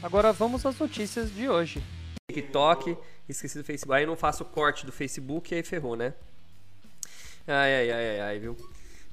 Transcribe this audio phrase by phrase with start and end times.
[0.00, 1.82] Agora vamos às notícias de hoje.
[2.30, 2.96] TikTok,
[3.28, 3.98] esqueci do Facebook.
[3.98, 6.14] Aí não faço corte do Facebook e aí ferrou, né?
[7.44, 8.56] Ai, ai, ai, ai, ai, viu?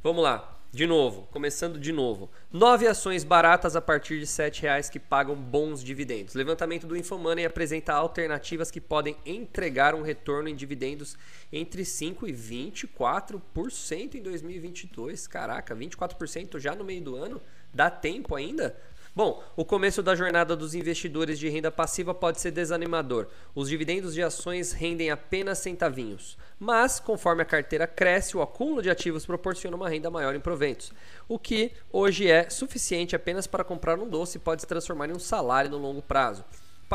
[0.04, 0.52] Vamos lá.
[0.72, 2.30] De novo, começando de novo.
[2.52, 6.36] Nove ações baratas a partir de R$ reais que pagam bons dividendos.
[6.36, 11.18] Levantamento do Infomoney apresenta alternativas que podem entregar um retorno em dividendos
[11.52, 15.26] entre 5% e 24% em 2022.
[15.26, 17.42] Caraca, 24% já no meio do ano?
[17.74, 18.76] Dá tempo ainda?
[19.16, 23.28] Bom, o começo da jornada dos investidores de renda passiva pode ser desanimador.
[23.56, 26.38] Os dividendos de ações rendem apenas centavinhos.
[26.60, 30.92] Mas, conforme a carteira cresce, o acúmulo de ativos proporciona uma renda maior em proventos.
[31.30, 35.14] O que hoje é suficiente apenas para comprar um doce e pode se transformar em
[35.14, 36.44] um salário no longo prazo.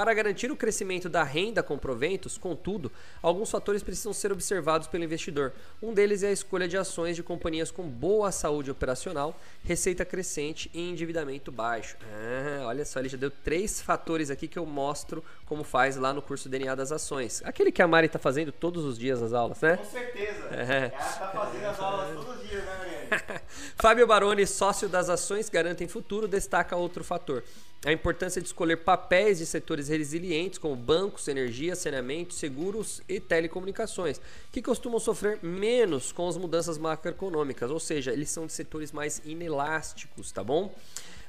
[0.00, 5.04] Para garantir o crescimento da renda com proventos, contudo, alguns fatores precisam ser observados pelo
[5.04, 5.52] investidor.
[5.82, 10.70] Um deles é a escolha de ações de companhias com boa saúde operacional, receita crescente
[10.72, 11.98] e endividamento baixo.
[12.00, 16.14] Ah, olha só, ele já deu três fatores aqui que eu mostro como faz lá
[16.14, 17.42] no curso DNA das ações.
[17.44, 19.76] Aquele que a Mari está fazendo todos os dias nas aulas, né?
[19.76, 20.48] Com certeza.
[20.50, 20.92] É.
[20.94, 23.40] Ela está fazendo as aulas todos os dias, né, Mariane?
[23.76, 27.44] Fábio Baroni, sócio das ações Garantem Futuro, destaca outro fator
[27.84, 34.20] a importância de escolher papéis de setores resilientes como bancos, energia, saneamento, seguros e telecomunicações,
[34.50, 39.20] que costumam sofrer menos com as mudanças macroeconômicas, ou seja, eles são de setores mais
[39.24, 40.74] inelásticos, tá bom?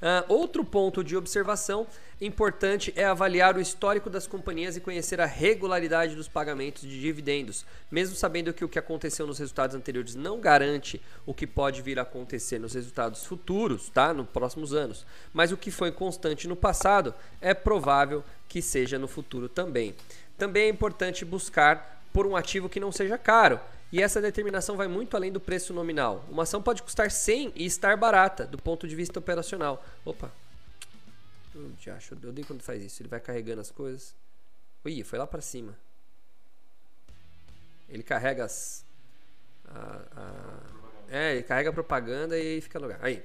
[0.02, 1.86] Uh, outro ponto de observação
[2.20, 7.66] importante é avaliar o histórico das companhias e conhecer a regularidade dos pagamentos de dividendos,
[7.92, 12.00] mesmo sabendo que o que aconteceu nos resultados anteriores não garante o que pode vir
[12.00, 14.12] a acontecer nos resultados futuros, tá?
[14.12, 15.06] Nos próximos anos.
[15.32, 19.96] Mas o que foi constante no passado é provável que seja no futuro também.
[20.36, 23.60] Também é importante buscar por um ativo que não seja caro
[23.92, 26.24] e essa determinação vai muito além do preço nominal.
[26.30, 29.84] Uma ação pode custar 100 e estar barata do ponto de vista operacional.
[30.06, 30.32] Opa.
[31.54, 33.02] Eu, acho, eu odeio quando faz isso.
[33.02, 34.16] Ele vai carregando as coisas.
[34.86, 35.78] Ui, foi lá para cima.
[37.90, 38.86] Ele carrega as.
[39.68, 40.54] A, a,
[41.10, 43.00] é, ele carrega a propaganda e fica no lugar.
[43.02, 43.22] Aí.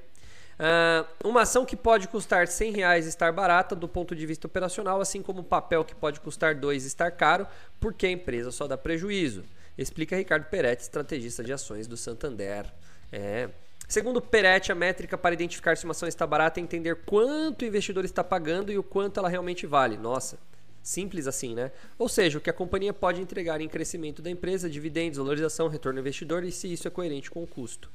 [0.58, 5.02] Uh, uma ação que pode custar 100 reais estar barata do ponto de vista operacional,
[5.02, 7.46] assim como um papel que pode custar 2 estar caro,
[7.78, 9.44] porque a empresa só dá prejuízo.
[9.76, 12.66] Explica Ricardo Peretti, estrategista de ações do Santander.
[13.12, 13.48] É.
[13.88, 17.64] Segundo Peretti, a métrica para identificar se uma ação está barata é entender quanto o
[17.64, 19.96] investidor está pagando e o quanto ela realmente vale.
[19.96, 20.38] Nossa,
[20.82, 21.70] simples assim, né?
[21.96, 26.00] Ou seja, o que a companhia pode entregar em crescimento da empresa, dividendos, valorização, retorno
[26.00, 27.88] ao investidor e se isso é coerente com o custo.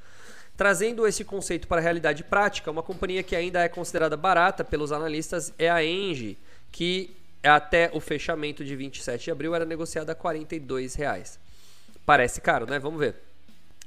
[0.55, 4.91] Trazendo esse conceito para a realidade prática, uma companhia que ainda é considerada barata pelos
[4.91, 6.37] analistas é a Engie,
[6.71, 11.39] que até o fechamento de 27 de abril era negociada a 42 reais.
[12.05, 12.79] Parece caro, né?
[12.79, 13.15] Vamos ver.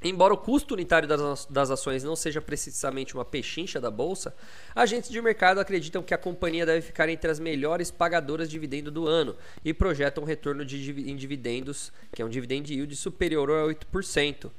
[0.03, 4.35] Embora o custo unitário das, ações não seja precisamente uma pechincha da bolsa,
[4.75, 8.91] agentes de mercado acreditam que a companhia deve ficar entre as melhores pagadoras de dividendo
[8.91, 13.49] do ano e projetam um retorno de, em dividendos, que é um dividend yield superior
[13.49, 14.51] a 8%.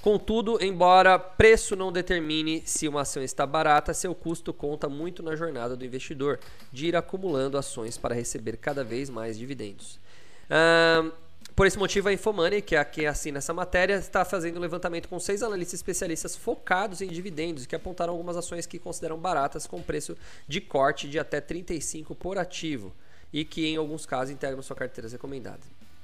[0.00, 5.36] Contudo, embora preço não determine se uma ação está barata, seu custo conta muito na
[5.36, 6.38] jornada do investidor
[6.72, 9.98] de ir acumulando ações para receber cada vez mais dividendos.
[10.44, 11.10] Uh,
[11.54, 15.08] por esse motivo, a Infomoney, que é quem assina essa matéria, está fazendo um levantamento
[15.08, 19.80] com seis analistas especialistas focados em dividendos, que apontaram algumas ações que consideram baratas com
[19.80, 20.16] preço
[20.48, 22.92] de corte de até 35 por ativo
[23.32, 25.60] e que, em alguns casos, integram sua carteira recomendada.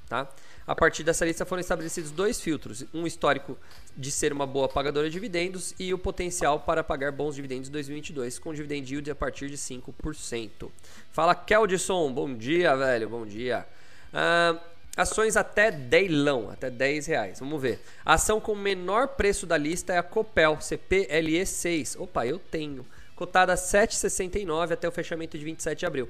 [0.08, 0.28] Tá?
[0.66, 3.56] A partir dessa lista foram estabelecidos dois filtros: um histórico
[3.96, 7.72] de ser uma boa pagadora de dividendos e o potencial para pagar bons dividendos em
[7.72, 10.68] 2022, com dividend yield a partir de 5%.
[11.12, 13.64] Fala Keldson, bom dia, velho, bom dia.
[14.12, 14.58] Uh,
[15.00, 16.10] Ações até 10
[16.52, 17.40] até 10 reais.
[17.40, 17.80] Vamos ver.
[18.04, 21.98] A ação com menor preço da lista é a Copel, CPLE6.
[21.98, 22.84] Opa, eu tenho.
[23.16, 26.08] Cotada a 7,69 até o fechamento de 27 de abril.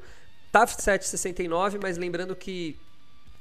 [0.51, 2.77] Tá 7,69, mas lembrando que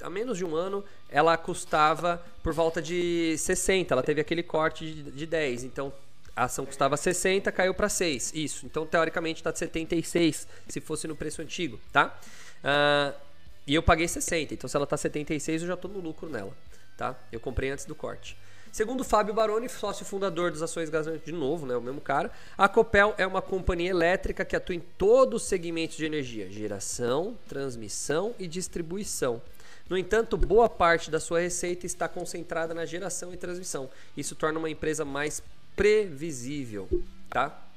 [0.04, 3.92] há menos de um ano ela custava por volta de 60.
[3.92, 5.64] Ela teve aquele corte de, de 10.
[5.64, 5.92] Então
[6.36, 8.34] a ação custava 60, caiu para 6.
[8.36, 8.68] Isso.
[8.68, 12.16] Então teoricamente está de 76 se fosse no preço antigo, tá?
[12.64, 13.29] Uh,
[13.70, 16.52] e eu paguei 60, então se ela tá 76, eu já tô no lucro nela,
[16.98, 17.16] tá?
[17.32, 18.36] Eu comprei antes do corte.
[18.72, 22.68] Segundo Fábio Baroni, sócio fundador das Ações Gasantes, de novo, né, o mesmo cara, a
[22.68, 28.34] Copel é uma companhia elétrica que atua em todos os segmentos de energia: geração, transmissão
[28.40, 29.40] e distribuição.
[29.88, 33.88] No entanto, boa parte da sua receita está concentrada na geração e transmissão.
[34.18, 35.44] Isso torna uma empresa mais
[35.76, 36.90] previsível,
[37.30, 37.69] tá?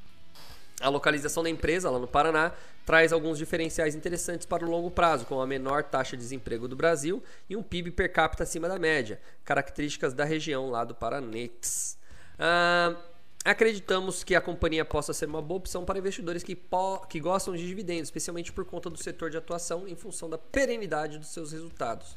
[0.82, 2.52] A localização da empresa, lá no Paraná,
[2.84, 6.74] traz alguns diferenciais interessantes para o longo prazo, como a menor taxa de desemprego do
[6.74, 11.96] Brasil e um PIB per capita acima da média, características da região lá do Paranex.
[12.36, 12.96] Ah,
[13.44, 16.58] acreditamos que a companhia possa ser uma boa opção para investidores que,
[17.08, 21.18] que gostam de dividendos, especialmente por conta do setor de atuação em função da perenidade
[21.18, 22.16] dos seus resultados.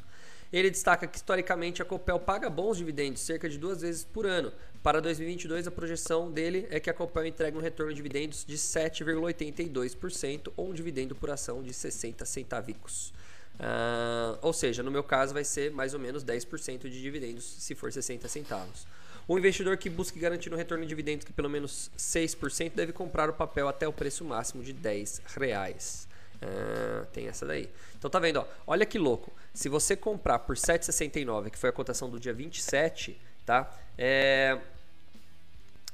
[0.52, 4.52] Ele destaca que historicamente a Copel paga bons dividendos, cerca de duas vezes por ano.
[4.82, 8.56] Para 2022, a projeção dele é que a Copel entregue um retorno de dividendos de
[8.56, 13.12] 7,82% ou um dividendo por ação de 60 centavicos.
[13.56, 17.74] Uh, ou seja, no meu caso vai ser mais ou menos 10% de dividendos se
[17.74, 18.86] for 60 centavos.
[19.26, 23.28] O investidor que busque garantir um retorno de dividendos que pelo menos 6% deve comprar
[23.28, 26.06] o papel até o preço máximo de 10 reais.
[26.42, 27.70] Ah, tem essa daí.
[27.98, 29.32] Então tá vendo, ó, olha que louco.
[29.54, 33.72] Se você comprar por 7,69, que foi a cotação do dia 27, tá?
[33.96, 34.58] É,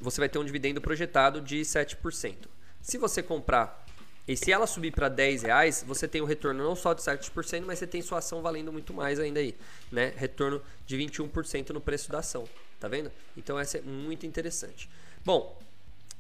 [0.01, 2.49] você vai ter um dividendo projetado de 7%.
[2.81, 3.83] Se você comprar
[4.27, 7.65] e se ela subir para 10 reais, você tem um retorno não só de 7%,
[7.65, 9.55] mas você tem sua ação valendo muito mais ainda aí,
[9.91, 10.13] né?
[10.17, 12.49] Retorno de 21% no preço da ação,
[12.79, 13.11] tá vendo?
[13.37, 14.89] Então essa é muito interessante.
[15.25, 15.59] Bom,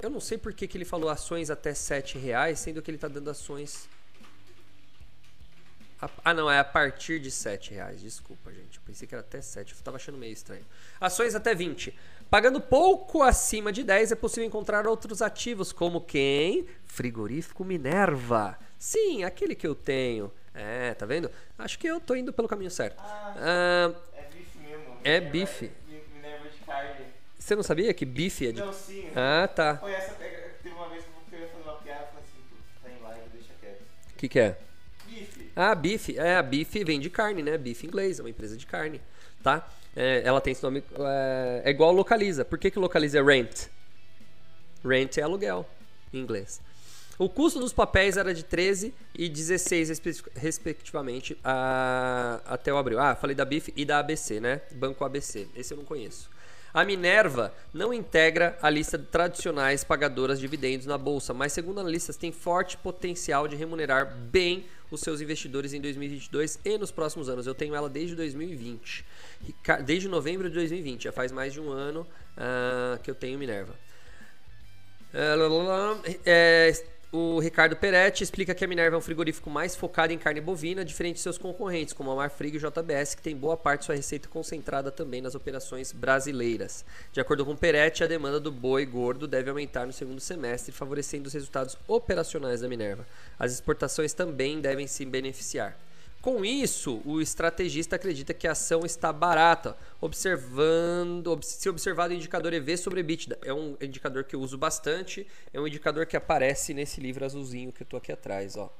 [0.00, 2.96] eu não sei por que, que ele falou ações até 7 reais, sendo que ele
[2.96, 3.88] está dando ações
[6.24, 8.00] ah, não, é a partir de 7 reais.
[8.00, 8.78] Desculpa, gente.
[8.78, 9.72] Eu pensei que era até 7.
[9.72, 10.66] Eu tava achando meio estranho.
[11.00, 11.96] Ações até 20.
[12.28, 16.66] Pagando pouco acima de 10 é possível encontrar outros ativos, como quem?
[16.84, 18.58] Frigorífico Minerva.
[18.78, 20.32] Sim, aquele que eu tenho.
[20.54, 21.30] É, tá vendo?
[21.56, 22.96] Acho que eu tô indo pelo caminho certo.
[22.98, 24.98] Ah, ah, é bife mesmo.
[25.04, 25.70] É bife.
[26.14, 27.06] Minerva de carne.
[27.38, 28.60] Você não sabia que bife é de.
[28.60, 29.08] Não, sim.
[29.14, 29.76] Ah, tá.
[29.76, 30.14] Foi essa.
[30.14, 33.28] Teve uma vez que eu ia fazer uma piada e falei assim: tá em live,
[33.32, 33.82] deixa quieto.
[33.82, 34.58] O que, que é?
[35.54, 36.18] Ah, Bife.
[36.18, 37.58] É, a Bife vem de carne, né?
[37.58, 39.00] Bife inglês, é uma empresa de carne,
[39.42, 39.68] tá?
[39.94, 40.82] É, ela tem esse nome.
[40.98, 42.44] É, é igual localiza.
[42.44, 43.68] Por que, que localiza é rent?
[44.84, 45.68] Rent é aluguel,
[46.12, 46.60] em inglês.
[47.18, 50.02] O custo dos papéis era de 13 e 16,
[50.34, 52.98] respectivamente, a, até o abril.
[52.98, 54.62] Ah, falei da BIF e da ABC, né?
[54.72, 55.46] Banco ABC.
[55.54, 56.30] Esse eu não conheço.
[56.74, 61.80] A Minerva não integra a lista de tradicionais pagadoras de dividendos na bolsa, mas segundo
[61.80, 64.64] analistas tem forte potencial de remunerar bem
[64.94, 67.46] os seus investidores em 2022 e nos próximos anos.
[67.46, 69.04] Eu tenho ela desde 2020,
[69.84, 72.06] desde novembro de 2020, já faz mais de um ano
[72.36, 73.74] uh, que eu tenho Minerva.
[75.12, 76.72] Uh, é,
[77.12, 80.82] o Ricardo Peretti explica que a Minerva é um frigorífico mais focado em carne bovina,
[80.82, 83.86] diferente de seus concorrentes, como a Marfrig e o JBS, que tem boa parte de
[83.86, 86.86] sua receita concentrada também nas operações brasileiras.
[87.12, 91.26] De acordo com Peretti, a demanda do boi gordo deve aumentar no segundo semestre, favorecendo
[91.26, 93.06] os resultados operacionais da Minerva.
[93.38, 95.76] As exportações também devem se beneficiar.
[96.22, 102.52] Com isso, o estrategista acredita que a ação está barata, observando, se observado o indicador
[102.52, 103.38] EV sobre EBITDA.
[103.44, 107.72] É um indicador que eu uso bastante, é um indicador que aparece nesse livro azulzinho
[107.72, 108.72] que eu estou aqui atrás, ó.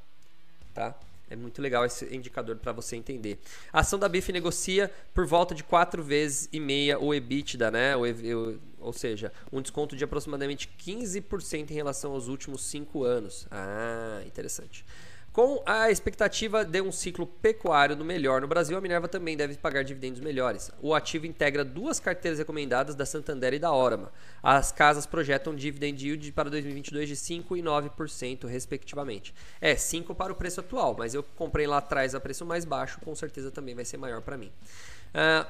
[0.72, 0.94] Tá?
[1.28, 3.40] É muito legal esse indicador para você entender.
[3.72, 7.96] A ação da BIF negocia por volta de 4 vezes e meia o EBITDA, né?
[7.96, 13.48] O, o, ou seja, um desconto de aproximadamente 15% em relação aos últimos 5 anos.
[13.50, 14.84] Ah, interessante.
[15.32, 19.56] Com a expectativa de um ciclo pecuário no melhor no Brasil, a Minerva também deve
[19.56, 20.70] pagar dividendos melhores.
[20.82, 24.12] O ativo integra duas carteiras recomendadas da Santander e da Orama.
[24.42, 29.34] As casas projetam dividend yield para 2022 de 5% e 9%, respectivamente.
[29.58, 33.00] É, 5% para o preço atual, mas eu comprei lá atrás a preço mais baixo,
[33.00, 34.52] com certeza também vai ser maior para mim.
[35.14, 35.46] Uh,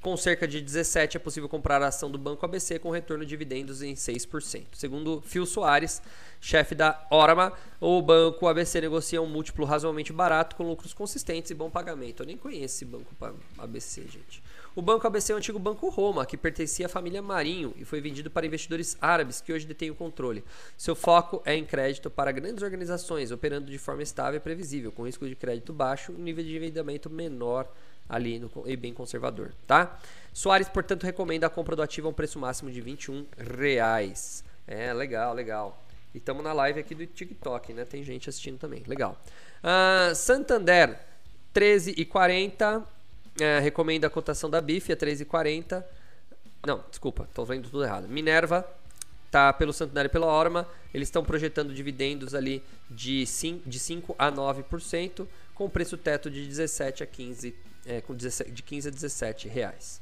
[0.00, 3.30] com cerca de 17 é possível comprar a ação do Banco ABC com retorno de
[3.30, 4.66] dividendos em 6%.
[4.72, 6.00] Segundo Phil Soares,
[6.40, 11.54] chefe da Orama, o Banco ABC negocia um múltiplo razoavelmente barato com lucros consistentes e
[11.54, 12.22] bom pagamento.
[12.22, 13.14] Eu nem conheço esse Banco
[13.58, 14.42] ABC, gente.
[14.74, 17.98] O Banco ABC é o antigo Banco Roma, que pertencia à família Marinho e foi
[17.98, 20.44] vendido para investidores árabes que hoje detêm o controle.
[20.76, 25.06] Seu foco é em crédito para grandes organizações, operando de forma estável e previsível, com
[25.06, 27.66] risco de crédito baixo e nível de endividamento menor
[28.08, 29.98] ali no, e bem conservador, tá?
[30.32, 34.44] Soares, portanto, recomenda a compra do ativo a um preço máximo de 21 reais.
[34.66, 35.82] É, legal, legal.
[36.14, 37.84] E estamos na live aqui do TikTok, né?
[37.84, 38.82] Tem gente assistindo também.
[38.86, 39.20] Legal.
[39.62, 40.98] Uh, Santander,
[41.54, 42.84] 13,40.
[43.38, 45.84] É, recomenda a cotação da BIF a 13,40.
[46.66, 48.08] Não, desculpa, estou vendo tudo errado.
[48.08, 48.66] Minerva
[49.30, 50.66] tá pelo Santander e pela Orma.
[50.94, 56.46] Eles estão projetando dividendos ali de 5, de 5 a 9%, com preço teto de
[56.46, 57.54] 17 a 15
[57.86, 60.00] é, com 17, de 15 a 17 reais.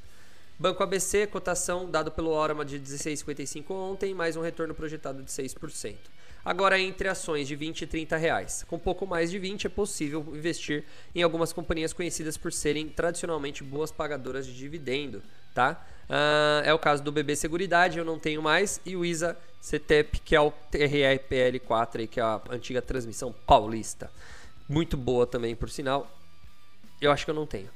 [0.58, 5.96] Banco ABC, cotação dado pelo Orama de 16,55 ontem, mais um retorno projetado de 6%.
[6.44, 8.64] Agora entre ações de 20 e 30 reais.
[8.68, 13.64] Com pouco mais de 20 é possível investir em algumas companhias conhecidas por serem tradicionalmente
[13.64, 15.22] boas pagadoras de dividendo,
[15.54, 15.82] tá?
[16.04, 20.20] Uh, é o caso do BB Seguridade, eu não tenho mais, e o ISA CTEP,
[20.20, 24.10] que é o TRPL4, aí, que é a antiga transmissão paulista.
[24.68, 26.10] Muito boa também, por sinal.
[27.06, 27.68] Eu acho que eu não tenho.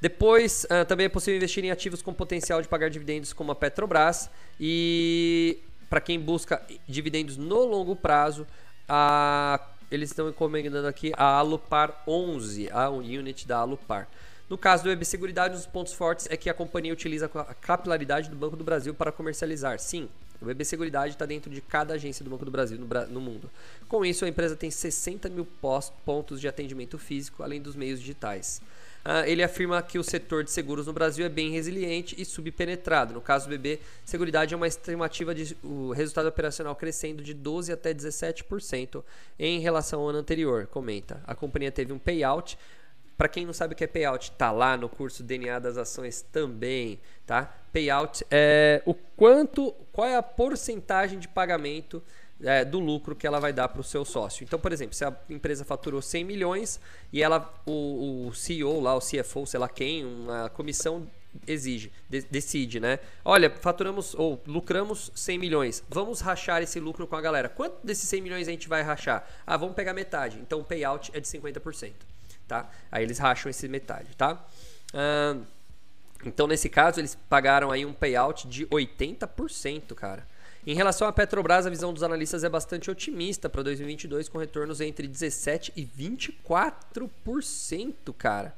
[0.00, 3.54] Depois, uh, também é possível investir em ativos com potencial de pagar dividendos, como a
[3.54, 4.28] Petrobras.
[4.58, 8.46] E para quem busca dividendos no longo prazo,
[8.88, 9.60] a,
[9.90, 14.08] eles estão encomendando aqui a Alupar 11, a unit da Alupar.
[14.50, 17.54] No caso do EB Seguridade, um dos pontos fortes é que a companhia utiliza a
[17.54, 19.78] capilaridade do Banco do Brasil para comercializar.
[19.78, 20.08] Sim,
[20.42, 23.48] o BB Seguridade está dentro de cada agência do Banco do Brasil no, no, mundo.
[23.88, 25.46] Com isso, a empresa tem 60 mil
[26.04, 28.60] pontos de atendimento físico, além dos meios digitais.
[29.04, 33.14] Uh, ele afirma que o setor de seguros no Brasil é bem resiliente e subpenetrado.
[33.14, 37.72] No caso do BB, Seguridade é uma estimativa de o resultado operacional crescendo de 12
[37.72, 39.02] até 17%
[39.38, 41.20] em relação ao ano anterior, comenta.
[41.26, 42.56] A companhia teve um payout
[43.16, 46.22] para quem não sabe o que é payout, tá lá no curso DNA das ações
[46.32, 47.54] também, tá?
[47.72, 52.02] Payout é o quanto, qual é a porcentagem de pagamento
[52.42, 54.44] é, do lucro que ela vai dar para o seu sócio.
[54.44, 56.80] Então, por exemplo, se a empresa faturou 100 milhões
[57.12, 61.06] e ela, o, o CEO lá, o CFO, sei lá quem, uma comissão
[61.46, 62.98] exige, de, decide, né?
[63.24, 65.84] Olha, faturamos ou lucramos 100 milhões.
[65.88, 67.48] Vamos rachar esse lucro com a galera.
[67.48, 69.26] Quanto desses 100 milhões a gente vai rachar?
[69.46, 70.38] Ah, vamos pegar metade.
[70.40, 71.92] Então o payout é de 50%,
[72.52, 72.68] tá?
[72.90, 74.44] Aí eles racham esse metade, tá?
[76.24, 80.26] Então nesse caso eles pagaram aí um payout de 80%, cara.
[80.66, 84.82] Em relação à Petrobras, a visão dos analistas é bastante otimista para 2022, com retornos
[84.82, 88.54] entre 17% e 24%, cara.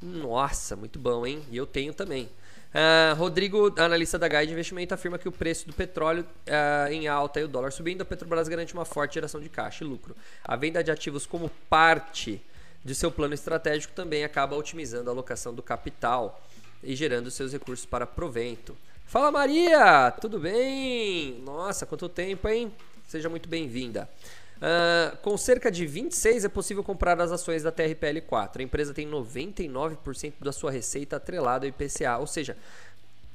[0.00, 1.42] Nossa, muito bom, hein?
[1.50, 2.30] E eu tenho também.
[2.72, 7.40] Uh, Rodrigo, analista da Guide Investimento, afirma que o preço do petróleo uh, em alta
[7.40, 10.16] e o dólar subindo, a Petrobras garante uma forte geração de caixa e lucro.
[10.44, 12.42] A venda de ativos como parte
[12.86, 16.40] de seu plano estratégico também acaba otimizando a alocação do capital
[16.82, 18.76] e gerando seus recursos para provento.
[19.06, 21.42] Fala Maria, tudo bem?
[21.44, 22.72] Nossa, quanto tempo, hein?
[23.04, 24.08] Seja muito bem-vinda.
[24.56, 28.60] Uh, com cerca de 26 é possível comprar as ações da TRPL4.
[28.60, 32.56] A empresa tem 99% da sua receita atrelada ao IPCA, ou seja,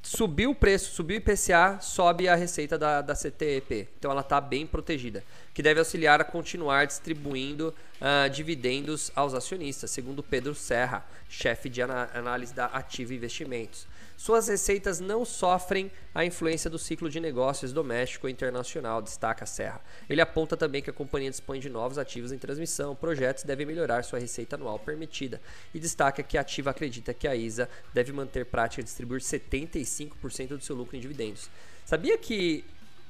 [0.02, 3.88] subiu o preço, subiu o IPCA, sobe a receita da, da CTEP.
[3.98, 9.92] Então ela está bem protegida, que deve auxiliar a continuar distribuindo uh, dividendos aos acionistas,
[9.92, 13.88] segundo Pedro Serra, chefe de análise da Ativa Investimentos.
[14.22, 19.82] Suas receitas não sofrem a influência do ciclo de negócios doméstico e internacional, destaca Serra.
[20.08, 24.04] Ele aponta também que a companhia dispõe de novos ativos em transmissão, projetos devem melhorar
[24.04, 25.42] sua receita anual permitida
[25.74, 30.50] e destaca que a Ativa acredita que a ISA deve manter prática de distribuir 75%
[30.50, 31.50] do seu lucro em dividendos.
[31.84, 32.64] Sabia que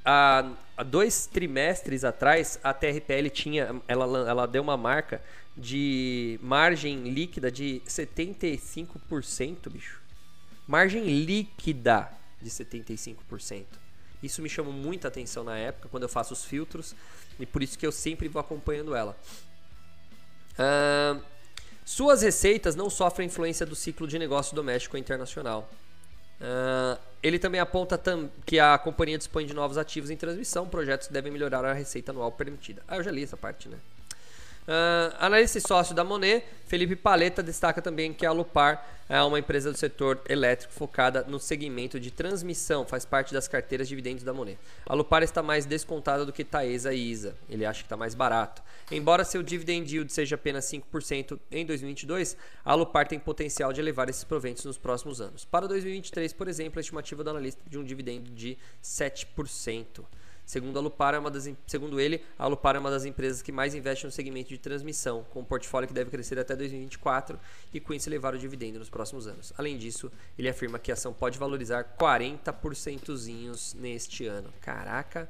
[0.06, 0.50] há,
[0.86, 5.22] dois trimestres atrás a TRPL tinha, ela, ela deu uma marca
[5.58, 10.01] de margem líquida de 75%, bicho
[10.68, 12.10] margem líquida
[12.42, 13.66] de 75%.
[14.22, 16.96] Isso me chamou muita atenção na época, quando eu faço os filtros,
[17.40, 19.18] e por isso que eu sempre vou acompanhando ela.
[21.84, 25.70] Suas receitas não sofrem influência do ciclo de negócio doméstico e internacional.
[27.22, 31.32] Ele também aponta tam que a companhia dispõe de novos ativos em transmissão, projetos devem
[31.32, 32.84] melhorar a receita anual permitida.
[32.88, 33.78] Ah, eu já li essa parte, né?
[34.62, 39.40] Uh, analista e sócio da Monet, Felipe Paleta destaca também que a Lupar é uma
[39.40, 44.24] empresa do setor elétrico focada no segmento de transmissão, faz parte das carteiras de dividendos
[44.24, 44.58] da Monet.
[44.86, 48.16] A Lupar está mais descontada do que Taesa e Isa, ele acha que está mais
[48.16, 48.62] barato.
[48.90, 54.10] Embora seu dividend yield seja apenas 5% em 2022, a Lupar tem potencial de elevar
[54.10, 55.44] esses proventos nos próximos anos.
[55.44, 60.06] Para 2023, por exemplo, a estimativa do analista de um dividendo de 7%.
[60.52, 63.54] Segundo, a Lupar é uma das, segundo ele, a Lupar é uma das empresas que
[63.54, 67.40] mais investe no segmento de transmissão, com um portfólio que deve crescer até 2024
[67.74, 69.54] e com isso elevar o dividendo nos próximos anos.
[69.58, 74.52] Além disso, ele afirma que a ação pode valorizar 40% neste ano.
[74.60, 75.30] Caraca!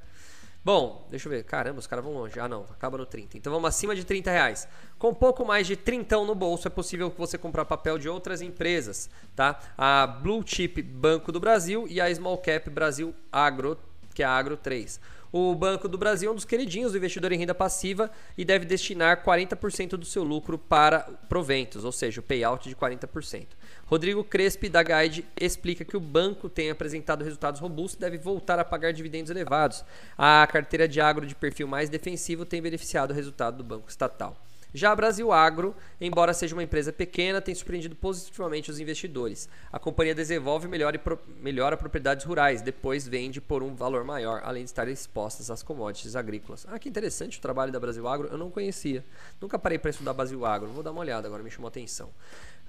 [0.66, 1.44] Bom, deixa eu ver.
[1.44, 2.40] Caramba, os caras vão longe.
[2.40, 3.38] Ah, não, acaba no 30.
[3.38, 4.68] Então vamos acima de 30 reais.
[4.98, 9.08] Com pouco mais de 30 no bolso, é possível você comprar papel de outras empresas,
[9.36, 9.60] tá?
[9.78, 13.78] A Blue Chip Banco do Brasil e a Small Cap Brasil Agro
[14.13, 15.00] que é a Agro 3.
[15.34, 18.65] O Banco do Brasil é um dos queridinhos do investidor em renda passiva e deve
[18.65, 21.00] destinar 40% do seu lucro para
[21.30, 23.48] proventos, ou seja, o payout de 40%.
[23.86, 28.60] Rodrigo Crespi, da Guide, explica que o banco tem apresentado resultados robustos e deve voltar
[28.60, 29.86] a pagar dividendos elevados.
[30.18, 34.36] A carteira de agro de perfil mais defensivo tem beneficiado o resultado do banco estatal.
[34.74, 39.50] Já a Brasil Agro, embora seja uma empresa pequena, tem surpreendido positivamente os investidores.
[39.72, 44.63] A companhia desenvolve melhora, pro, melhora propriedades rurais, depois vende por um valor maior, além
[44.63, 46.66] de estar expostas às commodities agrícolas.
[46.70, 49.04] Ah, que interessante o trabalho da Brasil Agro, eu não conhecia.
[49.42, 52.10] Nunca parei para estudar Brasil Agro, vou dar uma olhada agora, me chamou a atenção.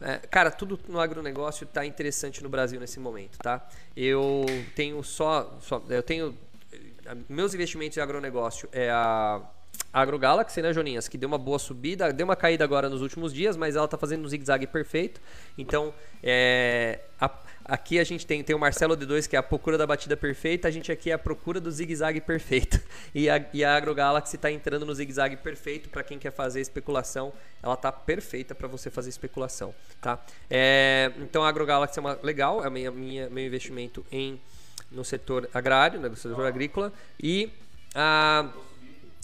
[0.00, 3.64] É, cara, tudo no agronegócio está interessante no Brasil nesse momento, tá?
[3.96, 4.44] Eu
[4.74, 6.36] tenho só, só eu tenho
[7.28, 9.40] meus investimentos em agronegócio é a
[9.92, 11.06] AgroGalaxy, né, Joninhas?
[11.06, 13.98] Que deu uma boa subida, deu uma caída agora nos últimos dias, mas ela tá
[13.98, 15.20] fazendo um zigue-zague perfeito.
[15.58, 17.30] Então, é, a,
[17.64, 20.66] aqui a gente tem, tem o Marcelo D2, que é a procura da batida perfeita,
[20.66, 22.80] a gente aqui é a procura do zigue-zague perfeito.
[23.14, 27.30] E a, e a AgroGalaxy está entrando no zigue-zague perfeito para quem quer fazer especulação.
[27.62, 30.18] Ela tá perfeita para você fazer especulação, tá?
[30.48, 34.40] É, então, a AgroGalaxy é uma, legal, é minha, minha, meu investimento em
[34.90, 36.92] no setor agrário, né, no setor agrícola.
[37.22, 37.50] E
[37.94, 38.48] a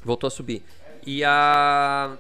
[0.05, 0.63] Voltou a subir.
[1.07, 2.17] E a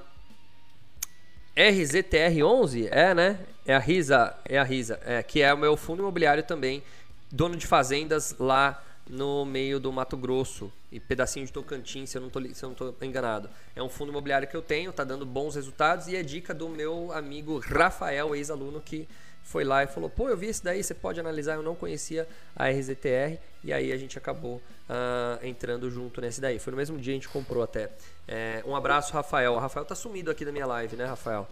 [1.57, 3.41] RZTR11 é, né?
[3.67, 6.83] É a Risa, é a Risa, é, que é o meu fundo imobiliário também,
[7.31, 12.23] dono de fazendas lá no meio do Mato Grosso e pedacinho de Tocantins, se eu
[12.23, 13.51] não tô, se eu não tô enganado.
[13.75, 16.69] É um fundo imobiliário que eu tenho, tá dando bons resultados e é dica do
[16.69, 19.09] meu amigo Rafael, ex-aluno que
[19.43, 21.55] foi lá e falou: pô, eu vi esse daí, você pode analisar.
[21.55, 26.59] Eu não conhecia a RZTR e aí a gente acabou uh, entrando junto nesse daí.
[26.59, 27.90] Foi no mesmo dia a gente comprou até.
[28.26, 29.52] É, um abraço, Rafael.
[29.54, 31.49] O Rafael tá sumido aqui da minha live, né, Rafael?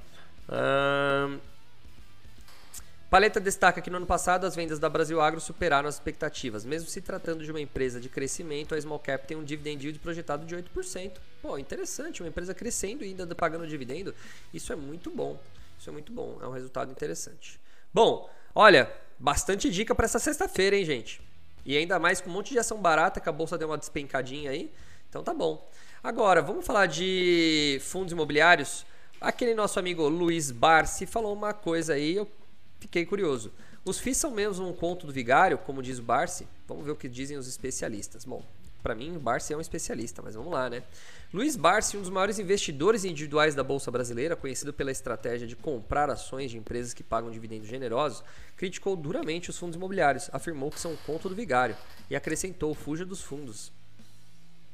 [0.48, 1.38] Uh,
[3.08, 6.64] Paleta destaca que no ano passado as vendas da Brasil Agro superaram as expectativas.
[6.64, 9.98] Mesmo se tratando de uma empresa de crescimento, a Small Cap tem um dividend yield
[10.00, 11.12] projetado de 8%.
[11.40, 14.14] Pô, interessante, uma empresa crescendo e ainda pagando dividendo.
[14.52, 15.38] Isso é muito bom.
[15.78, 17.60] Isso é muito bom, é um resultado interessante.
[17.94, 21.20] Bom, olha, bastante dica para essa sexta-feira, hein, gente?
[21.66, 24.52] E ainda mais com um monte de ação barata, que a bolsa deu uma despencadinha
[24.52, 24.72] aí.
[25.10, 25.68] Então tá bom.
[26.02, 28.86] Agora, vamos falar de fundos imobiliários.
[29.20, 32.30] Aquele nosso amigo Luiz Barsi falou uma coisa aí, eu
[32.78, 33.52] fiquei curioso.
[33.84, 36.46] Os FIIs são mesmo um conto do vigário, como diz o Barsi?
[36.68, 38.24] Vamos ver o que dizem os especialistas.
[38.24, 38.44] Bom,
[38.86, 40.84] para mim o Barsi é um especialista, mas vamos lá, né?
[41.34, 46.08] Luiz Barsi, um dos maiores investidores individuais da Bolsa Brasileira, conhecido pela estratégia de comprar
[46.08, 48.22] ações de empresas que pagam dividendos generosos,
[48.56, 51.76] criticou duramente os fundos imobiliários, afirmou que são conto do vigário
[52.08, 53.72] e acrescentou: fuja dos fundos.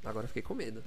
[0.05, 0.83] Agora fiquei com medo.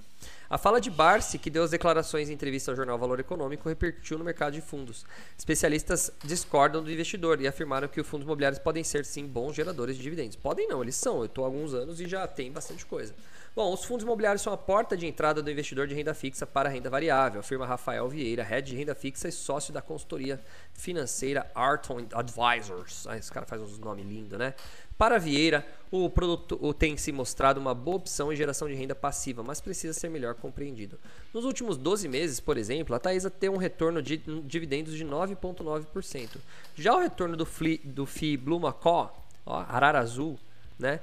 [0.49, 4.17] A fala de Barsi, que deu as declarações em entrevista ao jornal Valor Econômico, repercutiu
[4.17, 5.05] no mercado de fundos.
[5.37, 9.95] Especialistas discordam do investidor e afirmaram que os fundos imobiliários podem ser sim bons geradores
[9.95, 10.35] de dividendos.
[10.35, 11.19] Podem não, eles são.
[11.19, 13.13] Eu estou há alguns anos e já tem bastante coisa.
[13.55, 16.67] Bom, os fundos imobiliários são a porta de entrada do investidor de renda fixa para
[16.67, 20.41] renda variável, afirma Rafael Vieira, head de renda fixa e sócio da consultoria
[20.73, 23.07] financeira Arton Advisors.
[23.07, 24.53] Ah, esse cara faz uns nomes lindos, né?
[24.97, 29.43] Para Vieira, o produto tem se mostrado uma boa opção em geração de renda passiva,
[29.43, 30.97] mas precisa ser melhor compreendido.
[31.33, 36.37] Nos últimos 12 meses, por exemplo, a Taesa tem um retorno de dividendos de 9,9%.
[36.75, 39.13] Já o retorno do, FLI, do FII Blue Macó,
[39.45, 40.39] ó, Arara Azul,
[40.77, 40.99] né?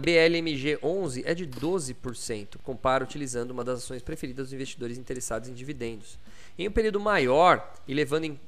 [0.00, 5.54] BLMG 11 é de 12%, compara utilizando uma das ações preferidas dos investidores interessados em
[5.54, 6.18] dividendos.
[6.58, 8.40] Em um período maior e levando em,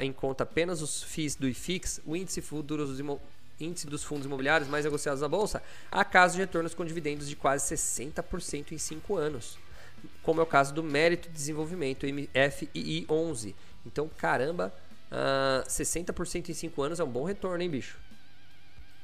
[0.00, 3.00] em conta apenas os FIIs do IFIX, o índice, futuros,
[3.60, 7.36] índice dos fundos imobiliários mais negociados na bolsa, há casos de retornos com dividendos de
[7.36, 9.58] quase 60% em 5 anos,
[10.22, 13.56] como é o caso do Mérito Desenvolvimento, FII 11.
[13.86, 14.72] Então, caramba,
[15.10, 17.98] uh, 60% em 5 anos é um bom retorno, hein, bicho?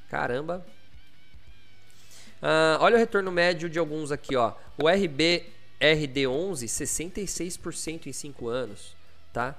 [0.09, 0.65] Caramba,
[2.45, 4.53] Uh, olha o retorno médio de alguns aqui, ó.
[4.77, 5.47] O RB
[5.81, 8.95] RD11, 66% em 5 anos,
[9.33, 9.55] tá?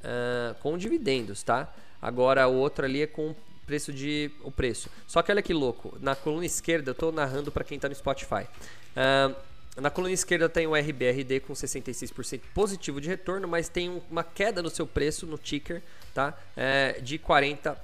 [0.00, 1.72] Uh, com dividendos, tá?
[2.02, 4.88] Agora o outro ali é com preço de o preço.
[5.06, 7.94] Só que olha que louco, na coluna esquerda eu estou narrando para quem está no
[7.94, 8.46] Spotify.
[8.96, 9.34] Uh,
[9.80, 14.62] na coluna esquerda tem o RBRD com 66% positivo de retorno, mas tem uma queda
[14.62, 16.38] no seu preço no ticker, tá?
[16.56, 17.76] É, de 40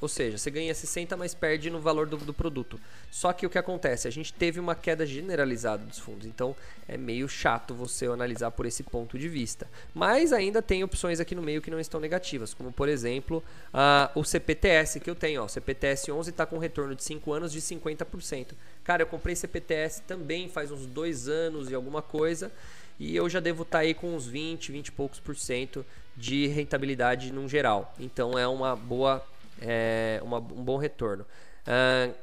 [0.00, 2.80] ou seja, você ganha 60, mas perde no valor do, do, produto.
[3.10, 4.08] Só que o que acontece?
[4.08, 6.56] A gente teve uma queda generalizada dos fundos, então
[6.88, 9.68] é meio chato você analisar por esse ponto de vista.
[9.92, 14.18] Mas ainda tem opções aqui no meio que não estão negativas, como por exemplo uh,
[14.18, 15.42] o CPTS que eu tenho.
[15.42, 18.52] Ó, o CPTS 11 está com retorno de 5 anos de 50%.
[18.82, 22.50] Cara, eu comprei CPTS também faz uns 2 anos e alguma coisa.
[22.98, 25.84] E eu já devo estar tá aí com uns 20, 20 e poucos por cento
[26.16, 27.92] de rentabilidade no geral.
[27.98, 29.24] Então é uma boa
[29.60, 31.24] é, uma, um bom retorno.
[31.66, 32.14] Uh,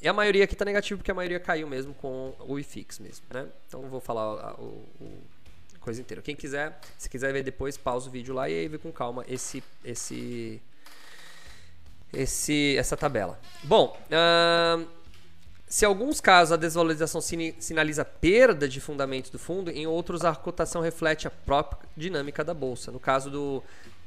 [0.00, 3.24] e a maioria aqui está negativo porque a maioria caiu mesmo com o IFIX mesmo,
[3.30, 3.46] né?
[3.68, 4.84] Então vou falar a, o,
[5.78, 6.22] coisa inteira.
[6.22, 9.24] Quem quiser, se quiser ver depois, pausa o vídeo lá e aí vê com calma
[9.28, 10.60] esse esse
[12.12, 13.38] esse essa tabela.
[13.62, 14.86] Bom, uh,
[15.72, 20.34] Se em alguns casos a desvalorização sinaliza perda de fundamentos do fundo, em outros a
[20.34, 22.92] cotação reflete a própria dinâmica da bolsa.
[22.92, 23.62] No caso do,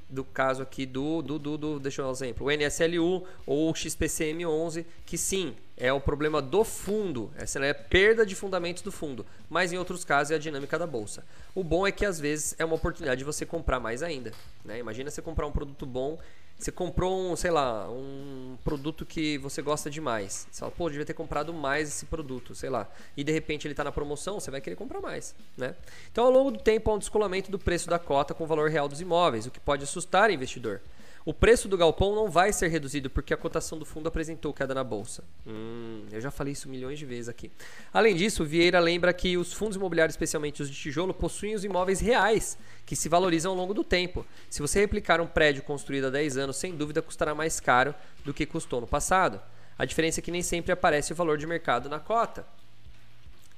[0.09, 3.69] do caso aqui do, do, do, do deixa eu dar um exemplo, o NSLU ou
[3.69, 8.81] o XPCM11, que sim, é o problema do fundo, essa é a perda de fundamentos
[8.81, 11.25] do fundo, mas em outros casos é a dinâmica da bolsa.
[11.53, 14.31] O bom é que às vezes é uma oportunidade de você comprar mais ainda.
[14.63, 14.79] Né?
[14.79, 16.17] Imagina você comprar um produto bom,
[16.57, 20.47] você comprou um, sei lá, um produto que você gosta demais.
[20.49, 22.89] Você fala, pô, devia ter comprado mais esse produto, sei lá.
[23.15, 25.75] E de repente ele está na promoção, você vai querer comprar mais, né?
[26.11, 28.69] Então, ao longo do tempo, há um descolamento do preço da cota com o valor
[28.69, 30.81] real dos imóveis, o que pode assustar o investidor.
[31.25, 34.75] O preço do galpão não vai ser reduzido porque a cotação do fundo apresentou queda
[34.75, 35.23] na bolsa.
[35.47, 37.51] Hum, eu já falei isso milhões de vezes aqui.
[37.91, 41.99] Além disso, Vieira lembra que os fundos imobiliários, especialmente os de tijolo, possuem os imóveis
[41.99, 44.23] reais, que se valorizam ao longo do tempo.
[44.51, 48.31] Se você replicar um prédio construído há 10 anos, sem dúvida custará mais caro do
[48.31, 49.41] que custou no passado.
[49.79, 52.45] A diferença é que nem sempre aparece o valor de mercado na cota.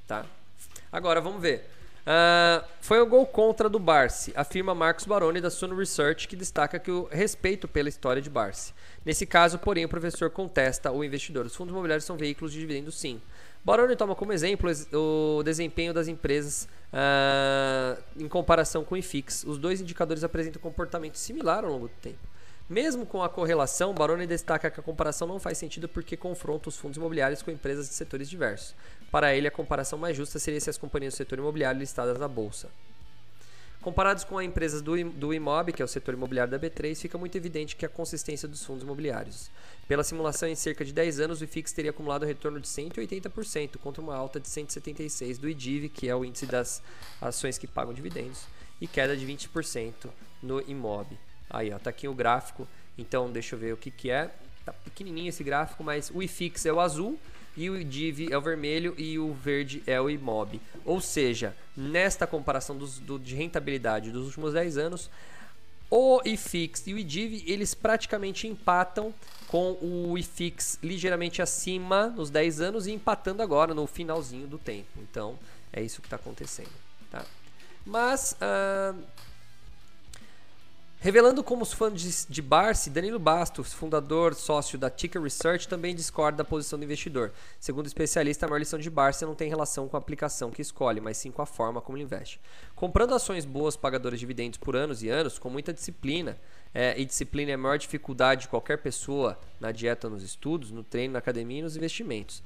[0.07, 0.25] Tá?
[0.89, 1.69] Agora vamos ver.
[2.09, 6.79] Ah, foi o gol contra do Barsi, afirma Marcos Baroni da Suno Research, que destaca
[6.79, 8.73] que o respeito pela história de Barsi.
[9.05, 11.45] Nesse caso, porém, o professor contesta o investidor.
[11.45, 13.21] Os fundos imobiliários são veículos de dividendos, sim.
[13.61, 19.43] Baroni toma como exemplo ex- o desempenho das empresas ah, em comparação com o IFIX.
[19.43, 22.19] Os dois indicadores apresentam comportamento similar ao longo do tempo.
[22.69, 26.77] Mesmo com a correlação, Baroni destaca que a comparação não faz sentido porque confronta os
[26.77, 28.75] fundos imobiliários com empresas de setores diversos.
[29.11, 32.27] Para ele, a comparação mais justa seria se as companhias do setor imobiliário listadas na
[32.27, 32.69] bolsa.
[33.81, 37.17] Comparados com as empresas do, do IMOB, que é o setor imobiliário da B3, fica
[37.17, 39.49] muito evidente que a consistência dos fundos imobiliários.
[39.87, 43.77] Pela simulação em cerca de 10 anos, o IFIX teria acumulado um retorno de 180%,
[43.77, 46.83] contra uma alta de 176% do IDIV, que é o índice das
[47.21, 48.45] ações que pagam dividendos,
[48.81, 50.09] e queda de 20%
[50.43, 51.17] no IMOB.
[51.49, 52.67] Aí, ó, tá aqui o gráfico.
[52.97, 54.33] Então, deixa eu ver o que que é.
[54.65, 57.17] Tá pequenininho esse gráfico, mas o IFIX é o azul
[57.57, 60.61] e o IDIV é o vermelho e o verde é o IMOB.
[60.85, 65.09] Ou seja, nesta comparação dos, do- de rentabilidade dos últimos 10 anos,
[65.89, 69.13] o IFIX e o IDIV, eles praticamente empatam
[69.47, 74.87] com o IFIX ligeiramente acima nos 10 anos e empatando agora no finalzinho do tempo.
[74.97, 75.39] Então,
[75.73, 76.69] é isso que está acontecendo.
[77.09, 77.25] Tá?
[77.85, 78.93] Mas, ah,
[80.99, 85.95] revelando como os fãs de, de Barsi, Danilo Bastos, fundador sócio da Ticker Research, também
[85.95, 87.31] discorda da posição do investidor.
[87.59, 90.61] Segundo o especialista, a maior lição de Barsi não tem relação com a aplicação que
[90.61, 92.39] escolhe, mas sim com a forma como ele investe.
[92.75, 96.37] Comprando ações boas pagadoras de dividendos por anos e anos, com muita disciplina,
[96.73, 100.83] é, e disciplina é a maior dificuldade de qualquer pessoa na dieta, nos estudos, no
[100.83, 102.43] treino, na academia e nos investimentos.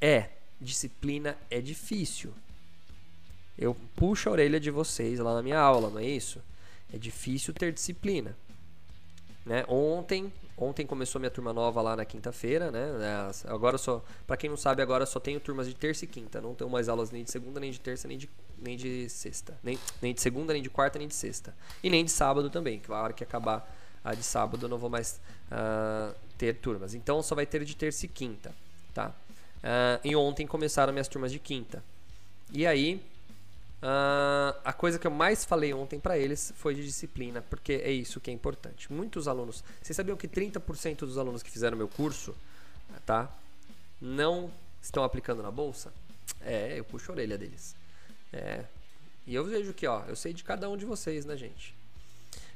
[0.00, 0.28] É,
[0.60, 2.32] disciplina é difícil.
[3.58, 6.40] Eu puxo a orelha de vocês lá na minha aula, não é isso?
[6.92, 8.36] É difícil ter disciplina.
[9.44, 9.64] Né?
[9.68, 12.86] Ontem, ontem começou minha turma nova lá na quinta-feira, né?
[13.46, 16.54] Agora só, para quem não sabe, agora só tenho turmas de terça e quinta, não
[16.54, 19.78] tenho mais aulas nem de segunda, nem de terça, nem de nem de sexta, nem,
[20.00, 21.54] nem de segunda, nem de quarta, nem de sexta.
[21.82, 23.68] E nem de sábado também, que a hora que acabar
[24.02, 25.20] a de sábado eu não vou mais
[25.50, 26.94] ah, ter turmas.
[26.94, 28.54] Então só vai ter de terça e quinta,
[28.94, 29.14] tá?
[29.62, 31.82] Ah, e ontem começaram minhas turmas de quinta.
[32.52, 33.02] E aí,
[33.86, 37.92] ah, a coisa que eu mais falei ontem para eles foi de disciplina, porque é
[37.92, 38.90] isso que é importante.
[38.90, 42.34] Muitos alunos, vocês sabiam que 30% dos alunos que fizeram meu curso,
[43.04, 43.30] tá,
[44.00, 45.92] não estão aplicando na bolsa?
[46.40, 47.76] É, eu puxo a orelha deles.
[48.32, 48.64] É.
[49.26, 51.74] E eu vejo que, ó, eu sei de cada um de vocês, né, gente?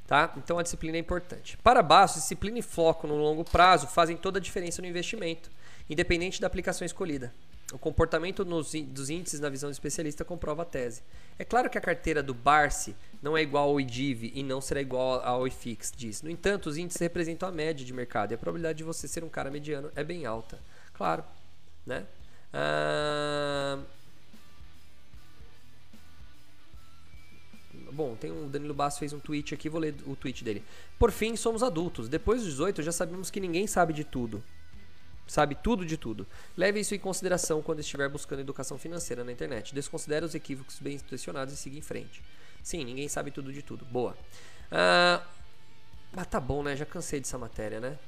[0.06, 0.32] Tá?
[0.38, 1.58] Então a disciplina é importante.
[1.58, 5.50] Para baixo, disciplina e foco no longo prazo fazem toda a diferença no investimento,
[5.90, 7.34] independente da aplicação escolhida.
[7.72, 11.02] O comportamento nos dos índices na visão do especialista comprova a tese.
[11.38, 14.80] É claro que a carteira do Barsi não é igual ao IDIV e não será
[14.80, 16.22] igual ao IFIX, diz.
[16.22, 19.22] No entanto, os índices representam a média de mercado e a probabilidade de você ser
[19.22, 20.58] um cara mediano é bem alta.
[20.94, 21.22] Claro,
[21.84, 22.06] né?
[22.52, 23.78] Ah,
[27.92, 30.62] Bom, tem um Danilo Basso fez um tweet aqui, vou ler o tweet dele.
[30.98, 32.08] Por fim, somos adultos.
[32.08, 34.42] Depois dos 18, já sabemos que ninguém sabe de tudo.
[35.28, 36.26] Sabe tudo de tudo.
[36.56, 39.74] Leve isso em consideração quando estiver buscando educação financeira na internet.
[39.74, 42.22] Desconsidere os equívocos bem intencionados e siga em frente.
[42.62, 43.84] Sim, ninguém sabe tudo de tudo.
[43.84, 44.16] Boa.
[44.72, 45.22] Ah,
[46.12, 46.74] mas tá bom, né?
[46.74, 47.98] Já cansei dessa matéria, né?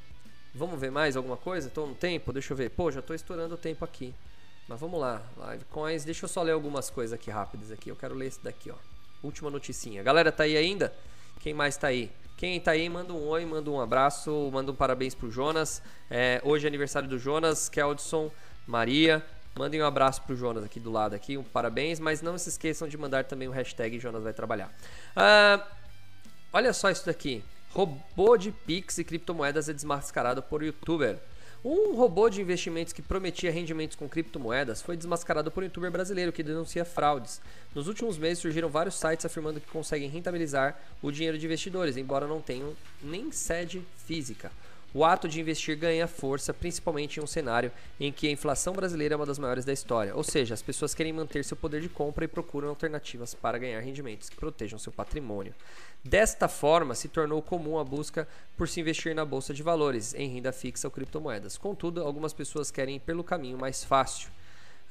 [0.54, 1.68] Vamos ver mais alguma coisa?
[1.68, 2.32] Tô no tempo?
[2.32, 2.70] Deixa eu ver.
[2.70, 4.14] Pô, já tô estourando o tempo aqui.
[4.66, 5.22] Mas vamos lá.
[5.36, 6.04] Live coins.
[6.04, 7.90] Deixa eu só ler algumas coisas aqui rápidas aqui.
[7.90, 8.76] Eu quero ler esse daqui, ó.
[9.22, 10.02] Última noticinha.
[10.02, 10.92] Galera, tá aí ainda?
[11.40, 12.10] Quem mais tá aí?
[12.40, 15.82] Quem tá aí, manda um oi, manda um abraço, manda um parabéns pro Jonas.
[16.10, 18.30] É, hoje é aniversário do Jonas, Keldson,
[18.66, 19.22] Maria.
[19.54, 22.88] Mandem um abraço pro Jonas aqui do lado aqui, um parabéns, mas não se esqueçam
[22.88, 24.74] de mandar também o hashtag Jonas vai trabalhar.
[25.14, 25.62] Ah,
[26.50, 27.44] olha só isso daqui.
[27.74, 31.18] Robô de Pix e criptomoedas é desmascarado por youtuber.
[31.62, 36.32] Um robô de investimentos que prometia rendimentos com criptomoedas foi desmascarado por um youtuber brasileiro
[36.32, 37.38] que denuncia fraudes.
[37.74, 42.26] Nos últimos meses surgiram vários sites afirmando que conseguem rentabilizar o dinheiro de investidores, embora
[42.26, 44.50] não tenham nem sede física.
[44.92, 49.14] O ato de investir ganha força, principalmente em um cenário em que a inflação brasileira
[49.14, 51.88] é uma das maiores da história, ou seja, as pessoas querem manter seu poder de
[51.88, 55.54] compra e procuram alternativas para ganhar rendimentos que protejam seu patrimônio.
[56.02, 58.26] Desta forma, se tornou comum a busca
[58.56, 61.56] por se investir na bolsa de valores, em renda fixa ou criptomoedas.
[61.56, 64.28] Contudo, algumas pessoas querem ir pelo caminho mais fácil,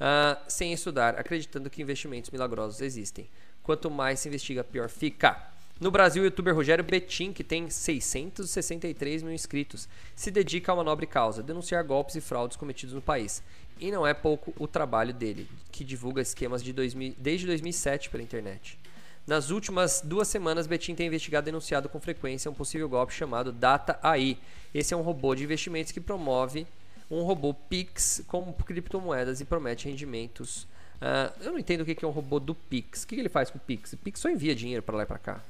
[0.00, 3.28] uh, sem estudar, acreditando que investimentos milagrosos existem.
[3.62, 5.59] Quanto mais se investiga, pior fica.
[5.80, 10.84] No Brasil, o youtuber Rogério Betim, que tem 663 mil inscritos, se dedica a uma
[10.84, 13.42] nobre causa, denunciar golpes e fraudes cometidos no país.
[13.78, 18.22] E não é pouco o trabalho dele, que divulga esquemas de 2000, desde 2007 pela
[18.22, 18.78] internet.
[19.26, 23.50] Nas últimas duas semanas, Betim tem investigado e denunciado com frequência um possível golpe chamado
[23.50, 24.36] Data AI.
[24.74, 26.66] Esse é um robô de investimentos que promove
[27.10, 30.64] um robô Pix com criptomoedas e promete rendimentos.
[31.00, 33.04] Uh, eu não entendo o que é um robô do Pix.
[33.04, 33.94] O que ele faz com o Pix?
[33.94, 35.40] O Pix só envia dinheiro para lá e para cá.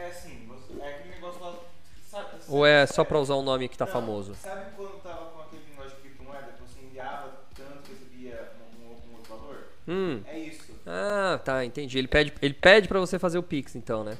[0.00, 1.54] É assim, você, é aquele negócio lá.
[2.10, 4.34] Sabe, Ou é só para usar um nome que tá não, famoso?
[4.34, 9.10] Sabe quando tava com aquele negócio de criptomoeda que você enviava tanto que recebia um,
[9.10, 9.56] um, outro valor?
[9.88, 10.22] Hum.
[10.32, 10.72] É isso.
[10.86, 11.98] Ah, tá, entendi.
[11.98, 14.18] Ele pede, ele pede para você fazer o Pix, então, né?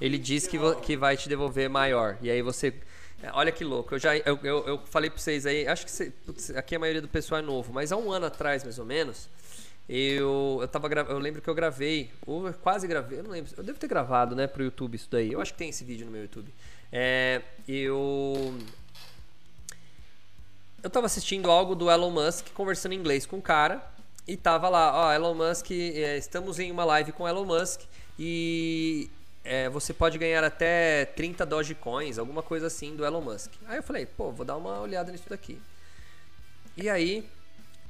[0.00, 2.18] O Ele diz que, que vai te devolver maior.
[2.20, 2.74] E aí você.
[3.22, 3.94] é, Olha que louco.
[3.94, 5.66] Eu já eu, eu, eu falei pra vocês aí.
[5.66, 8.26] Acho que cê- putz, aqui a maioria do pessoal é novo, mas há um ano
[8.26, 9.28] atrás, mais ou menos,
[9.88, 13.52] eu, eu tava Eu lembro que eu gravei, ou eu quase gravei, eu não lembro.
[13.56, 15.32] Eu devo ter gravado, né, pro YouTube isso daí.
[15.32, 16.52] Eu acho que tem esse vídeo no meu YouTube.
[16.90, 18.56] É, eu.
[20.82, 23.82] Eu tava assistindo algo do Elon Musk conversando em inglês com um cara.
[24.26, 27.80] E tava lá, ó, Elon Musk, é, estamos em uma live com Elon Musk
[28.16, 29.10] e
[29.44, 33.50] é, você pode ganhar até 30 Dogecoins, alguma coisa assim do Elon Musk.
[33.66, 35.60] Aí eu falei, pô, vou dar uma olhada nisso daqui.
[36.76, 37.28] E aí,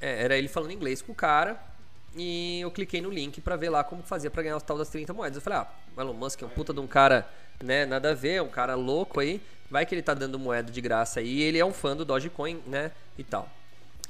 [0.00, 1.71] é, era ele falando inglês com o cara
[2.16, 4.88] e eu cliquei no link pra ver lá como fazia pra ganhar os tal das
[4.88, 5.36] 30 moedas.
[5.36, 7.28] Eu falei, ah, o Elon Musk é um puta de um cara,
[7.62, 10.80] né, nada a ver, um cara louco aí, vai que ele tá dando moeda de
[10.80, 13.48] graça aí, ele é um fã do Dogecoin, né, e tal.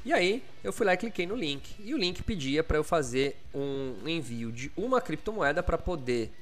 [0.04, 1.76] E aí, eu fui lá e cliquei no link.
[1.78, 6.32] E o link pedia para eu fazer um envio de uma criptomoeda para poder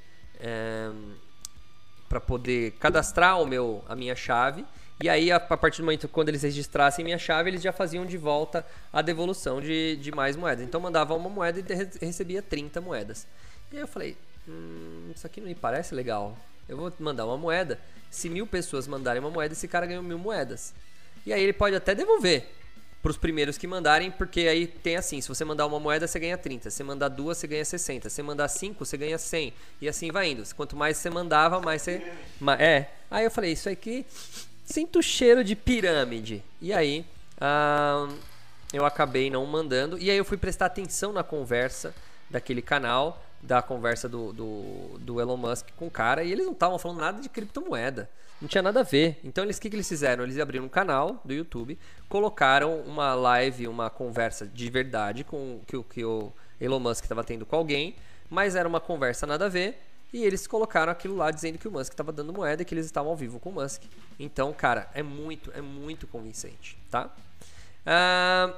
[2.08, 4.64] para poder cadastrar o meu a minha chave.
[5.02, 8.04] E aí, a, a partir do momento quando eles registrassem minha chave, eles já faziam
[8.04, 10.64] de volta a devolução de, de mais moedas.
[10.64, 13.26] Então, mandava uma moeda e re- recebia 30 moedas.
[13.72, 16.36] E aí eu falei, hum, isso aqui não me parece legal.
[16.68, 17.78] Eu vou mandar uma moeda.
[18.10, 20.74] Se mil pessoas mandarem uma moeda, esse cara ganhou mil moedas.
[21.24, 22.46] E aí ele pode até devolver
[23.02, 26.18] para os primeiros que mandarem, porque aí tem assim, se você mandar uma moeda, você
[26.18, 29.16] ganha 30, se você mandar duas, você ganha 60, se você mandar cinco, você ganha
[29.16, 30.42] 100, e assim vai indo.
[30.54, 32.12] Quanto mais você mandava, mais você...
[32.38, 34.04] ma- é, aí eu falei, isso aqui,
[34.70, 36.42] sinto cheiro de pirâmide.
[36.60, 37.04] E aí,
[37.40, 38.08] ah,
[38.72, 41.94] eu acabei não mandando, e aí eu fui prestar atenção na conversa
[42.30, 46.52] daquele canal, da conversa do, do, do Elon Musk com o cara, e eles não
[46.52, 48.08] estavam falando nada de criptomoeda.
[48.40, 49.20] Não tinha nada a ver.
[49.22, 50.24] Então, eles o que, que eles fizeram?
[50.24, 51.78] Eles abriram um canal do YouTube,
[52.08, 57.44] colocaram uma live, uma conversa de verdade com que, que o Elon Musk estava tendo
[57.44, 57.94] com alguém,
[58.30, 59.78] mas era uma conversa nada a ver.
[60.12, 62.86] E eles colocaram aquilo lá dizendo que o Musk estava dando moeda e que eles
[62.86, 63.82] estavam ao vivo com o Musk.
[64.18, 67.14] Então, cara, é muito, é muito convincente, tá?
[67.86, 68.52] Ah,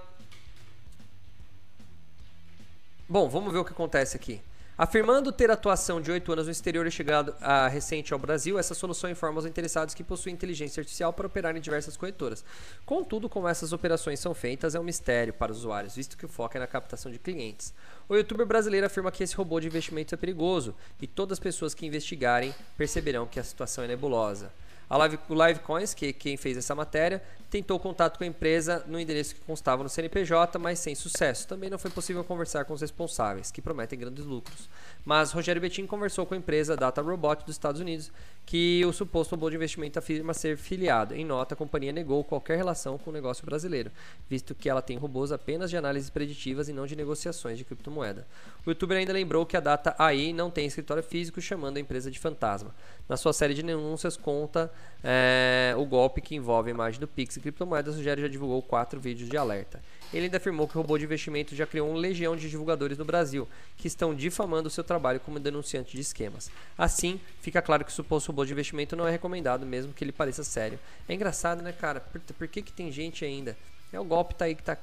[3.12, 4.40] Bom, vamos ver o que acontece aqui.
[4.82, 8.74] Afirmando ter atuação de 8 anos no exterior e chegado a recente ao Brasil, essa
[8.74, 12.44] solução informa aos interessados que possui inteligência artificial para operar em diversas corretoras.
[12.84, 16.28] Contudo, como essas operações são feitas, é um mistério para os usuários, visto que o
[16.28, 17.72] foco é na captação de clientes.
[18.08, 21.74] O youtuber brasileiro afirma que esse robô de investimentos é perigoso e todas as pessoas
[21.74, 24.50] que investigarem perceberão que a situação é nebulosa.
[24.92, 29.00] A Live, o Livecoins, que quem fez essa matéria, tentou contato com a empresa no
[29.00, 31.48] endereço que constava no CNPJ, mas sem sucesso.
[31.48, 34.68] Também não foi possível conversar com os responsáveis, que prometem grandes lucros.
[35.02, 38.12] Mas Rogério Betim conversou com a empresa Data Robot dos Estados Unidos,
[38.44, 41.14] que o suposto robô de investimento afirma ser filiado.
[41.14, 43.90] Em nota, a companhia negou qualquer relação com o negócio brasileiro,
[44.28, 48.26] visto que ela tem robôs apenas de análises preditivas e não de negociações de criptomoeda.
[48.66, 52.10] O youtuber ainda lembrou que a Data AI não tem escritório físico, chamando a empresa
[52.10, 52.74] de fantasma.
[53.08, 54.70] Na sua série de denúncias, conta
[55.04, 57.94] é, o golpe que envolve a imagem do Pix e criptomoedas.
[57.94, 59.82] O Rogério já divulgou quatro vídeos de alerta.
[60.12, 63.04] Ele ainda afirmou que o robô de investimento já criou uma legião de divulgadores no
[63.04, 66.50] Brasil, que estão difamando o seu trabalho como denunciante de esquemas.
[66.76, 70.12] Assim, fica claro que o suposto robô de investimento não é recomendado, mesmo que ele
[70.12, 70.78] pareça sério.
[71.08, 72.00] É engraçado, né, cara?
[72.00, 73.56] Por, por que, que tem gente ainda?
[73.90, 74.76] É o golpe tá aí que tá.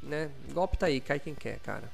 [0.00, 0.30] Né?
[0.48, 1.90] O golpe tá aí, cai quem quer, cara.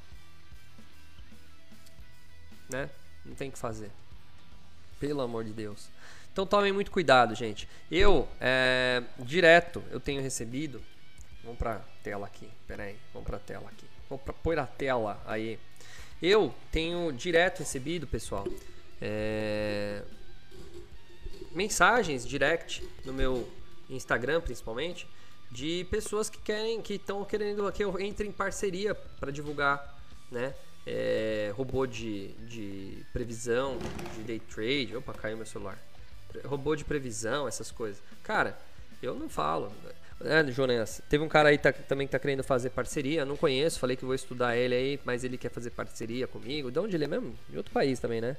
[2.69, 2.91] Né?
[3.25, 3.91] Não tem o que fazer.
[5.01, 5.89] Pelo amor de Deus.
[6.35, 7.67] Então tomem muito cuidado, gente.
[7.91, 10.83] Eu, é, direto, eu tenho recebido
[11.45, 12.49] Vamos pra tela aqui.
[12.67, 13.85] Pera aí, vamos pra tela aqui.
[14.09, 15.59] Vou pra, pôr a tela aí.
[16.23, 18.47] Eu tenho direto recebido, pessoal,
[19.01, 20.03] é,
[21.53, 23.47] mensagens direct no meu
[23.91, 25.07] Instagram, principalmente,
[25.51, 30.55] de pessoas que querem, que estão querendo que eu entre em parceria para divulgar, né?
[30.87, 33.79] É, robô de, de previsão,
[34.17, 34.97] de day trade.
[34.97, 35.79] Opa, caiu meu celular.
[36.45, 38.03] Robô de previsão, essas coisas.
[38.23, 38.59] Cara,
[39.03, 39.73] eu não falo.
[40.21, 43.79] É, Jonas, teve um cara aí tá, também que tá querendo fazer parceria, não conheço,
[43.79, 46.71] falei que vou estudar ele aí, mas ele quer fazer parceria comigo.
[46.71, 47.37] De onde ele é mesmo?
[47.49, 48.37] De outro país também, né?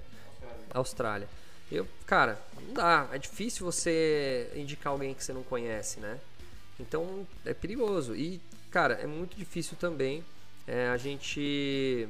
[0.74, 1.28] Austrália.
[1.72, 3.10] Eu, cara, não dá.
[3.12, 6.20] É difícil você indicar alguém que você não conhece, né?
[6.80, 8.16] Então é perigoso.
[8.16, 10.24] E, cara, é muito difícil também
[10.68, 12.08] é, a gente.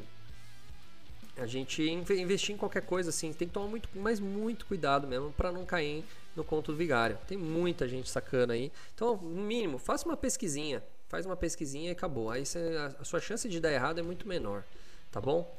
[1.38, 5.34] A gente investir em qualquer coisa assim, tem que tomar muito, mas muito cuidado mesmo
[5.34, 6.04] para não cair
[6.36, 7.18] no conto do vigário.
[7.28, 8.72] Tem muita gente sacana aí.
[8.94, 10.82] Então, no mínimo, faça uma pesquisinha.
[11.10, 12.32] Faz uma pesquisinha e acabou.
[12.32, 12.60] Aí você,
[13.00, 14.64] a sua chance de dar errado é muito menor.
[15.12, 15.56] Tá bom?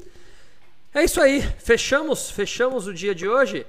[0.94, 1.42] É isso aí.
[1.58, 3.66] Fechamos, fechamos o dia de hoje.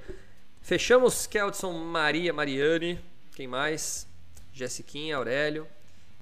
[0.62, 3.00] Fechamos Keldson, Maria, Mariane.
[3.34, 4.06] Quem mais?
[4.52, 5.66] Jessiquinha, Aurélio.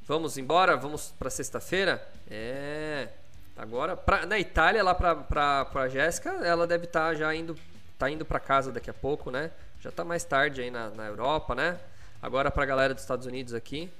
[0.02, 0.76] Vamos embora?
[0.76, 2.06] Vamos para sexta-feira?
[2.30, 3.08] É.
[3.56, 7.56] Agora, pra, na Itália, lá pra, pra Jéssica, ela deve estar tá já indo,
[7.98, 9.50] tá indo para casa daqui a pouco, né?
[9.80, 11.78] Já tá mais tarde aí na, na Europa, né?
[12.20, 13.90] Agora pra galera dos Estados Unidos aqui.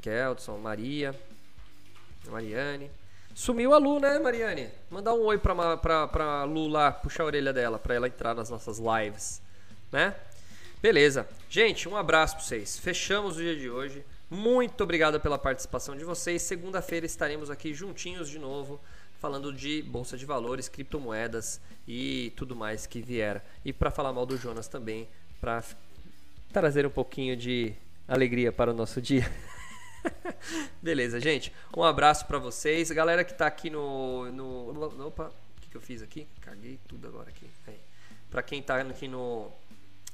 [0.00, 1.14] Keldson, Maria,
[2.28, 2.90] Mariane.
[3.34, 4.68] Sumiu a Lu, né, Mariane?
[4.90, 8.34] Mandar um oi pra, pra, pra Lu lá, puxar a orelha dela, pra ela entrar
[8.34, 9.40] nas nossas lives,
[9.90, 10.14] né?
[10.82, 11.26] Beleza.
[11.48, 12.78] Gente, um abraço pra vocês.
[12.78, 14.04] Fechamos o dia de hoje.
[14.32, 16.40] Muito obrigado pela participação de vocês.
[16.40, 18.80] Segunda-feira estaremos aqui juntinhos de novo,
[19.20, 23.44] falando de bolsa de valores, criptomoedas e tudo mais que vier.
[23.62, 25.06] E para falar mal do Jonas também,
[25.38, 25.62] para
[26.50, 27.74] trazer um pouquinho de
[28.08, 29.30] alegria para o nosso dia.
[30.80, 31.52] Beleza, gente.
[31.76, 32.90] Um abraço para vocês.
[32.90, 34.32] Galera que tá aqui no.
[34.32, 35.26] no opa,
[35.58, 36.26] o que, que eu fiz aqui?
[36.40, 37.46] Caguei tudo agora aqui.
[38.30, 39.52] Para quem tá aqui no,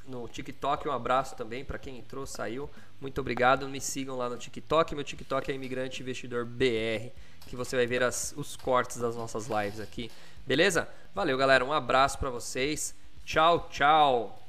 [0.08, 2.68] no TikTok, um abraço também para quem entrou, saiu.
[3.00, 3.68] Muito obrigado.
[3.68, 4.94] Me sigam lá no TikTok.
[4.94, 7.10] Meu TikTok é Imigrante Investidor BR,
[7.46, 10.10] que você vai ver as, os cortes das nossas lives aqui.
[10.46, 10.88] Beleza?
[11.14, 11.64] Valeu, galera.
[11.64, 12.94] Um abraço para vocês.
[13.24, 14.47] Tchau, tchau.